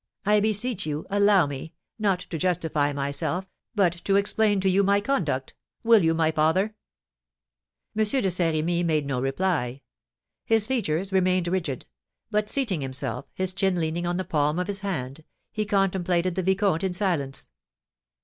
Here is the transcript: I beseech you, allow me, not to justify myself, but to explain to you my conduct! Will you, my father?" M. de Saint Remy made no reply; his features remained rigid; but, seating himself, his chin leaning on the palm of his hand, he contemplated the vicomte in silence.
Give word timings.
I 0.25 0.39
beseech 0.39 0.87
you, 0.87 1.05
allow 1.11 1.45
me, 1.45 1.75
not 1.99 2.21
to 2.21 2.39
justify 2.39 2.91
myself, 2.91 3.47
but 3.75 3.93
to 4.05 4.15
explain 4.15 4.59
to 4.61 4.67
you 4.67 4.81
my 4.81 4.99
conduct! 4.99 5.53
Will 5.83 6.01
you, 6.03 6.15
my 6.15 6.31
father?" 6.31 6.73
M. 7.95 8.03
de 8.05 8.31
Saint 8.31 8.55
Remy 8.55 8.81
made 8.81 9.05
no 9.05 9.21
reply; 9.21 9.81
his 10.43 10.65
features 10.65 11.13
remained 11.13 11.47
rigid; 11.47 11.85
but, 12.31 12.49
seating 12.49 12.81
himself, 12.81 13.27
his 13.35 13.53
chin 13.53 13.75
leaning 13.79 14.07
on 14.07 14.17
the 14.17 14.23
palm 14.23 14.57
of 14.57 14.65
his 14.65 14.79
hand, 14.79 15.23
he 15.51 15.67
contemplated 15.67 16.33
the 16.33 16.41
vicomte 16.41 16.83
in 16.83 16.95
silence. 16.95 17.51